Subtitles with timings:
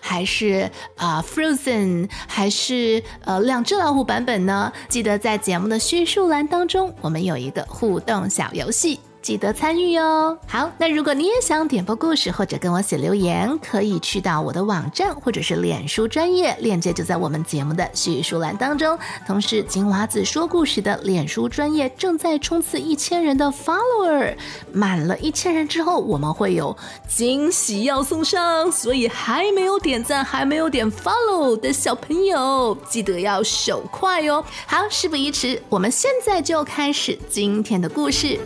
[0.00, 4.72] 还是啊 Frozen 还是呃两只老虎版本呢？
[4.88, 9.00] 记得在节目的叙述栏当中，我们有一个互动小游戏。
[9.24, 10.36] 记得参与哦。
[10.46, 18.98] 好，那如果你也想点播故事或者跟我写留言，可以去到我的网站或者是脸书专业链接，就在我们节目的叙述栏当中。
[19.26, 24.36] 同时，金娃子说故事的脸书专业正在冲刺一千人的 follower，
[24.70, 26.76] 满了一千人之后，我们会有
[27.08, 28.70] 惊喜要送上。
[28.70, 34.44] 所以还没有点赞、还没有点 follow 的小朋友，记得要手快哦。
[34.66, 38.38] 好，事不宜迟，我们现在就开始今天的故事。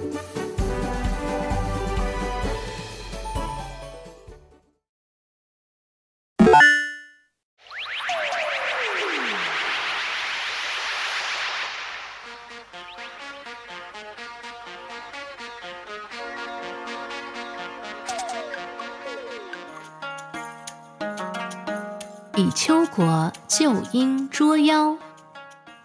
[22.39, 24.97] 比丘国救鹰捉妖。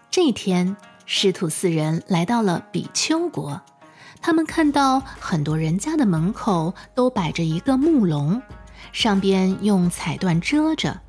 [0.08, 3.60] 这天，师徒四人来到了比丘国。
[4.22, 8.40] 他们看到很多人家的门口都摆着一个木笼，
[8.92, 11.00] 上边用彩缎遮着，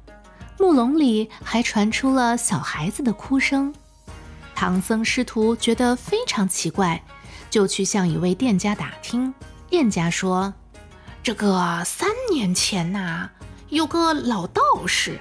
[0.57, 3.71] 木笼里还传出了小孩子的哭声。
[4.55, 7.03] 唐僧师徒觉得非常奇怪，
[7.51, 9.31] 就去向一位店家打听。
[9.69, 10.51] 店家说
[11.21, 13.29] ：“这个三年前呐，
[13.69, 15.19] 有个老道士。”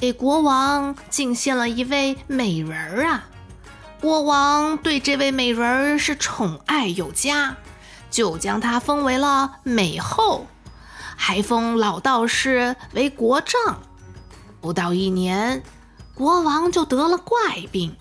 [0.00, 3.28] 给国王进献了一位美人儿啊！
[4.00, 7.54] 国王对这位美人儿是宠爱有加，
[8.10, 10.46] 就将她封为了美后，
[11.16, 13.82] 还封老道士为国丈。
[14.62, 15.62] 不到一年，
[16.14, 17.38] 国王就得了怪
[17.70, 17.94] 病，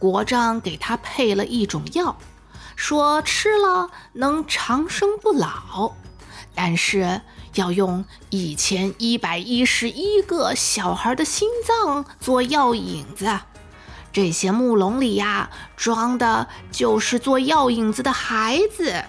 [0.00, 2.16] 国丈给他配了一种药，
[2.74, 5.92] 说吃了能长生不老，
[6.52, 7.20] 但是。
[7.54, 13.40] 要用一千一百一十一个小孩的心脏做药引子，
[14.12, 19.04] 这些木笼里呀，装的就是做药引子的孩子。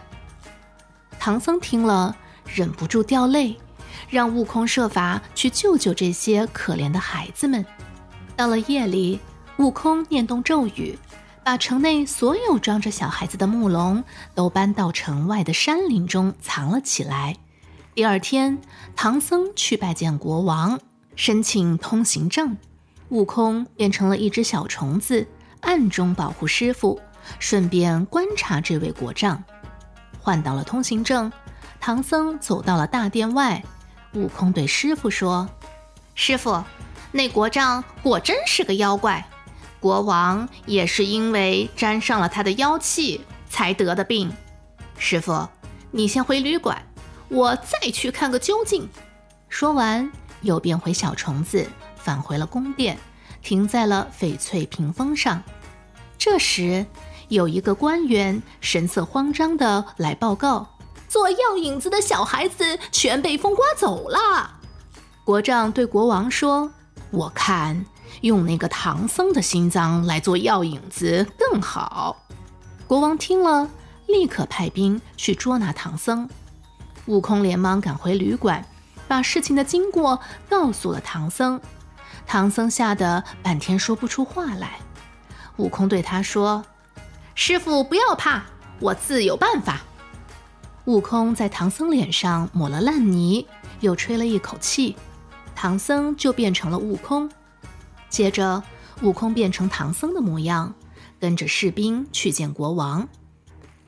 [1.20, 2.16] 唐僧听了，
[2.46, 3.58] 忍不住掉泪，
[4.10, 7.66] 让悟空设法去救救这些可怜的孩子们。
[8.36, 9.20] 到了夜里，
[9.58, 10.98] 悟空念动咒语，
[11.44, 14.04] 把城内所有装着小孩子的木笼
[14.36, 17.38] 都搬到城外的山林中藏了起来。
[17.96, 18.60] 第二天，
[18.96, 20.80] 唐僧去拜见国王，
[21.16, 22.58] 申请通行证。
[23.10, 25.28] 悟空变成了一只小虫子，
[25.62, 27.00] 暗中保护师傅，
[27.38, 29.44] 顺便观察这位国丈。
[30.20, 31.32] 换到了通行证，
[31.80, 33.64] 唐僧走到了大殿外。
[34.16, 35.48] 悟空对师傅说
[36.16, 36.64] ：“师傅，
[37.12, 39.24] 那国丈果真是个妖怪，
[39.80, 44.34] 国王也是因为沾上了他的妖气才得的病。
[44.98, 45.48] 师傅，
[45.92, 46.84] 你先回旅馆，
[47.30, 48.90] 我再去看个究竟。
[49.50, 50.12] 说完，
[50.42, 52.98] 又变回小虫子，返回了宫殿，
[53.42, 55.42] 停在了翡翠屏风上。
[56.18, 56.86] 这时，
[57.30, 60.68] 有一个官员神色慌张地来报告：
[61.08, 64.60] 做药引子的小孩子全被风刮走了。
[65.24, 66.72] 国丈对国王说。
[67.12, 67.86] 我看
[68.22, 72.18] 用那个唐僧的心脏来做药引子更好。
[72.88, 73.70] 国王听了，
[74.08, 76.28] 立刻派兵去捉拿唐僧。
[77.06, 78.66] 悟空连忙赶回旅馆，
[79.08, 80.20] 把事情的经过
[80.50, 81.60] 告诉了唐僧。
[82.26, 84.80] 唐僧吓得半天说不出话来。
[85.58, 86.66] 悟空对他说
[87.36, 88.44] ：“师傅不要怕，
[88.80, 89.82] 我自有办法。”
[90.86, 93.46] 悟空在唐僧脸上抹了烂泥，
[93.82, 94.96] 又吹了一口气。
[95.56, 97.30] 唐僧就变成了悟空，
[98.10, 98.64] 接着
[99.02, 100.74] 悟空变成唐僧的模样，
[101.20, 103.08] 跟着士兵去见国王。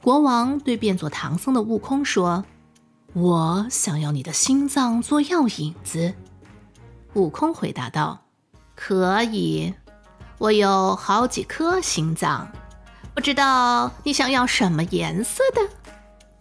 [0.01, 2.45] 国王对变作唐僧的悟空说
[3.15, 6.13] ：“我想要你的心脏做药引子。”
[7.15, 8.19] 悟空回答道
[8.75, 9.73] ：“可以，
[10.37, 12.45] 我有好几颗心脏，
[13.13, 15.61] 不知道你想要什么颜色的？”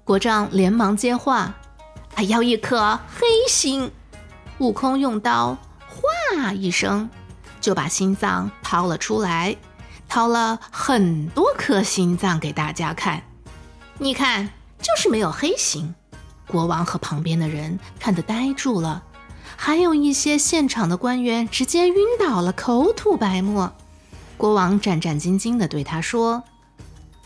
[0.03, 1.55] 国丈连忙接话
[2.11, 3.89] ：“他要一颗黑心。”
[4.59, 5.57] 悟空用刀
[5.87, 7.09] 哗一声，
[7.61, 9.57] 就把心脏掏了出来，
[10.09, 13.23] 掏了很多颗心脏给大家看。
[13.99, 14.49] 你看，
[14.79, 15.95] 就是没有黑心。
[16.47, 19.03] 国王和旁边的人看得呆住了，
[19.57, 23.73] 还有一些现场的官员直接晕倒了，口吐白沫。
[24.37, 26.43] 国王战战兢兢地对他说：“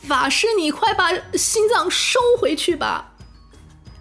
[0.06, 3.12] 法师，你快把心脏收回去吧。”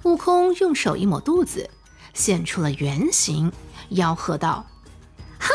[0.04, 1.70] 悟空用手一抹肚子。
[2.14, 3.52] 现出了原形，
[3.92, 4.66] 吆喝道
[5.40, 5.50] ：“哼，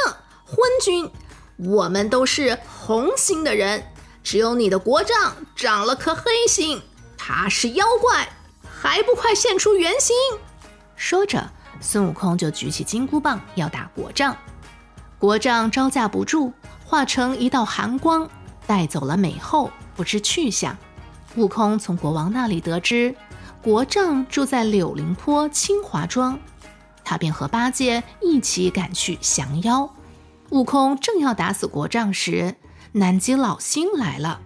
[0.44, 1.10] 昏君！
[1.56, 3.84] 我们都是红心的人，
[4.22, 6.80] 只有你的国丈长了颗黑心，
[7.18, 8.28] 他是妖怪，
[8.82, 10.12] 还不快现出原形！”
[10.96, 11.48] 说着，
[11.80, 14.36] 孙悟空就举起金箍棒要打国丈。
[15.20, 16.52] 国丈招架不住，
[16.84, 18.28] 化成一道寒光，
[18.66, 20.76] 带走了美后，不知去向。
[21.36, 23.14] 悟空从国王那里得知，
[23.62, 26.36] 国丈住在柳林坡清华庄。
[27.04, 29.88] 他便和八戒一起赶去降妖。
[30.50, 32.56] 悟空正要打死国丈时，
[32.90, 34.40] 南极老星来了。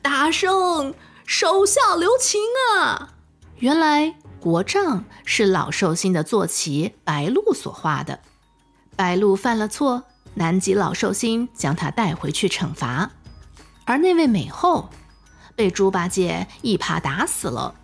[0.00, 0.94] 大圣，
[1.26, 2.40] 手下留情
[2.72, 3.15] 啊！
[3.58, 8.20] 原来国丈是老寿星的坐骑白鹿所化的。
[8.94, 10.02] 白鹿犯了错，
[10.34, 13.10] 南极老寿星将他带回去惩罚。
[13.86, 14.90] 而那位美后
[15.54, 17.74] 被猪八戒一耙打死了，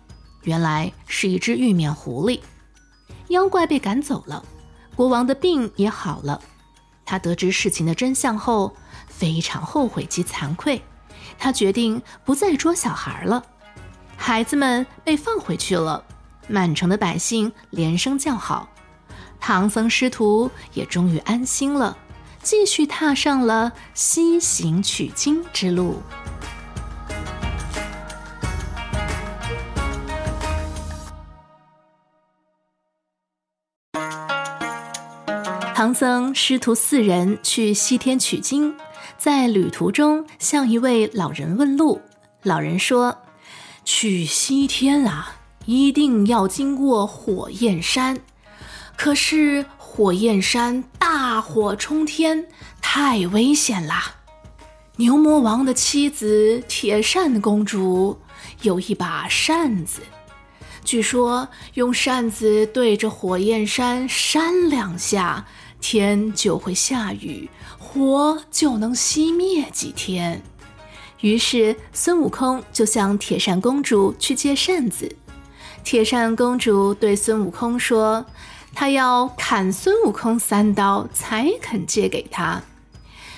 [0.43, 2.39] 原来是一只玉面狐狸。
[3.29, 4.45] 妖怪被赶走了，
[4.95, 6.39] 国王的病也好了。
[7.03, 8.75] 他得知事情的真相后，
[9.07, 10.83] 非常后悔及惭愧。
[11.39, 13.43] 他决定不再捉小孩了。
[14.25, 16.01] 孩子们被放回去了，
[16.47, 18.69] 满城的百姓连声叫好。
[19.37, 21.97] 唐僧师徒也终于安心了，
[22.41, 26.01] 继续踏上了西行取经之路。
[35.75, 38.73] 唐僧师徒四人去西天取经，
[39.17, 42.01] 在旅途中向一位老人问路。
[42.43, 43.17] 老人说
[43.85, 45.35] ：“去西天啊，
[45.65, 48.17] 一定要经过火焰山。
[48.95, 52.47] 可是火焰山大火冲天，
[52.81, 54.15] 太危险啦！
[54.95, 58.19] 牛魔王的妻子铁扇公主
[58.61, 60.01] 有一把扇子，
[60.85, 65.45] 据说用扇子对着火焰山扇两下。”
[65.85, 70.41] 天就会下雨，火就能熄灭几天。
[71.23, 75.09] 于是孙悟空就向铁扇公主去借扇子。
[75.81, 78.25] 铁扇公主对孙悟空说
[78.75, 82.61] ：“她要砍孙悟空三刀才肯借给他。”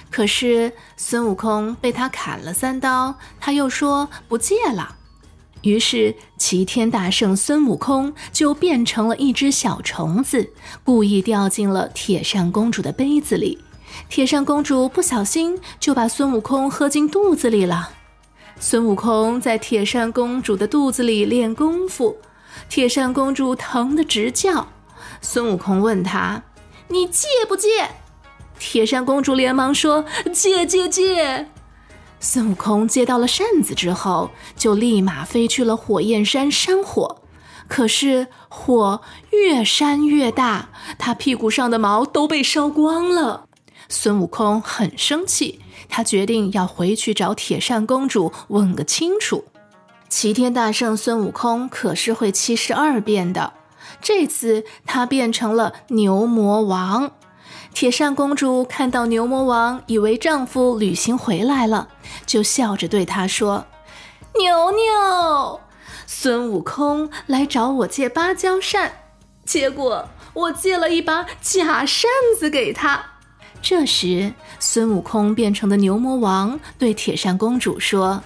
[0.10, 4.96] 可是孙悟空被他砍了三刀，他又说不借了。
[5.62, 10.50] 于是，齐天大圣孙悟空就变成了一只小虫子，
[10.84, 13.60] 故意掉进了铁扇公主的杯子里。
[14.10, 17.92] 铁扇公主不小心就把孙悟空喝进肚子里了。
[18.60, 22.18] 孙悟空在铁扇公主的肚子里练功夫，
[22.70, 24.68] 铁扇公主疼得直叫。
[25.22, 26.42] 孙悟空问他
[26.88, 27.70] ：“你借不借？”
[28.58, 31.50] 铁扇公主连忙说：“借借借。”
[32.22, 37.22] 孙悟空接到了扇子之后，就立马飞去了火焰山山火。
[37.68, 39.02] 可是火
[39.32, 43.45] 越扇越大，他屁股上的毛都被烧光了。
[43.90, 49.46] 孙悟空很生气，他决定要回去找铁扇公主问个清楚。
[50.10, 53.54] 齐天大圣孙悟空可是会七十二变的，
[54.02, 57.12] 这次他变成了牛魔王。
[57.74, 61.90] 铁扇公主看到牛魔王，以为丈夫旅行回来了，
[62.26, 63.66] 就笑着对他说
[64.40, 65.60] ：“牛牛，
[66.08, 68.94] 孙悟空来找我借芭蕉扇，
[69.44, 73.04] 结果我借了一把假扇子给他。”
[73.66, 78.22] 这时，孙悟空变成的牛魔王对铁扇公主说：“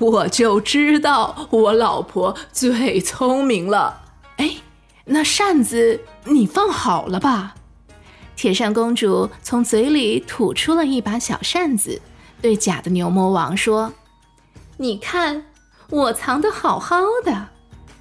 [0.00, 4.02] 我就知道我老婆最聪明了。
[4.38, 4.56] 哎，
[5.04, 7.54] 那扇子你放好了吧？”
[8.34, 12.02] 铁扇公主从嘴里吐出了一把小扇子，
[12.42, 13.92] 对假的牛魔王说
[14.78, 15.44] ：“你看，
[15.90, 17.50] 我藏得好好的。”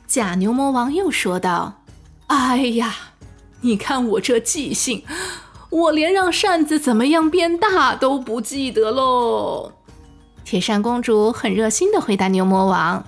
[0.07, 1.83] 假牛魔王又说道
[2.25, 2.95] ：“哎呀，
[3.61, 5.03] 你看我这记性，
[5.69, 9.71] 我连让扇子怎么样变大都不记得喽。”
[10.43, 13.03] 铁扇公主很热心的回答牛魔王：“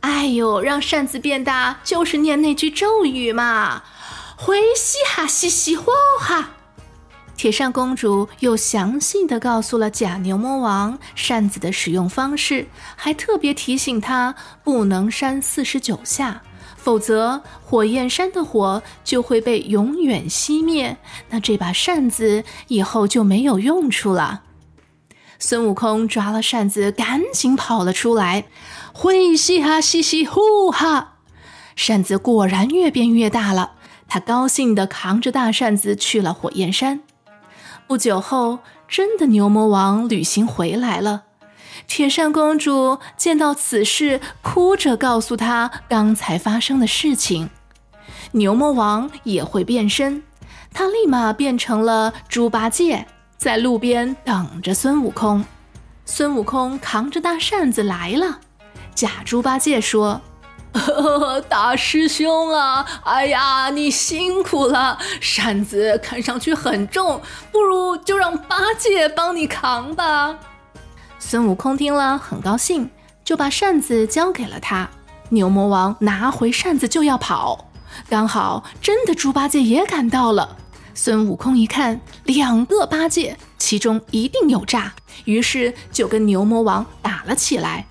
[0.00, 3.82] 哎呦，让扇子变大就是念那句咒语嘛。”
[4.40, 5.90] 回嘻哈嘻嘻呼
[6.20, 6.50] 哈！
[7.36, 16.40] 铁扇公主又详细的告诉了假牛魔王扇子的使用方式，还特别提醒他不能扇四十九下，
[16.78, 20.96] 否则火焰山的火就会被永远熄灭，
[21.28, 24.44] 那这把扇子以后就没有用处了。
[25.38, 28.46] 孙悟空抓了扇子，赶紧跑了出来，
[28.92, 31.16] 回嘻哈嘻嘻呼哈！
[31.76, 33.72] 扇子果然越变越大了。
[34.08, 37.00] 他高兴地扛着大扇子去了火焰山。
[37.86, 41.24] 不久后，真的牛魔王旅行回来了。
[41.86, 47.50] 铁扇公主见到此事，哭着告诉他刚才发生的事情。
[48.32, 50.22] 牛魔王也会变身，
[50.72, 53.06] 他立马变成了猪八戒，
[53.36, 55.44] 在路边等着孙悟空。
[56.04, 58.40] 孙悟空扛着大扇子来了，
[58.94, 60.20] 假猪八戒说。
[61.48, 64.98] 大师兄啊，哎呀，你辛苦了！
[65.18, 70.38] 扇子看上去很重，不如就让八戒帮你扛吧。
[71.18, 72.88] 孙悟空听了很高兴，
[73.24, 74.88] 就把扇子交给了他。
[75.30, 77.70] 牛魔王拿回扇子就要跑，
[78.08, 80.56] 刚好真的猪八戒也赶到了。
[80.94, 84.94] 孙悟空一看，两个八戒，其中一定有诈，
[85.26, 87.86] 于是就跟牛魔王打了起来。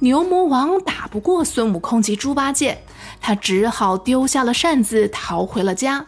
[0.00, 2.84] 牛魔王打不过孙悟空及猪八戒，
[3.20, 6.04] 他只好丢下了扇子逃回了家。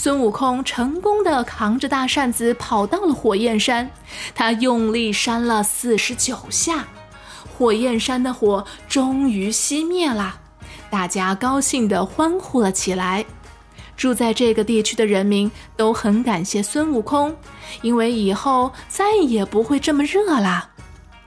[0.00, 3.90] 孙悟空成功的扛着大扇子跑到了火焰山，
[4.32, 6.86] 他用力扇了四十九下，
[7.52, 10.38] 火焰山的火终于熄灭了，
[10.88, 13.24] 大家高兴的欢呼了起来。
[13.96, 17.36] 住在这个地区的人民都很感谢孙悟空，
[17.82, 20.70] 因为以后再也不会这么热了。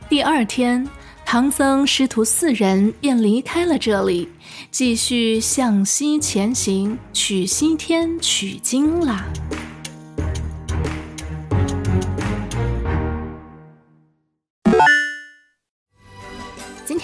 [0.07, 0.89] 第二天。
[1.31, 4.27] 唐僧师徒四人便离开了这里，
[4.69, 9.23] 继续向西前行，去西天取经了。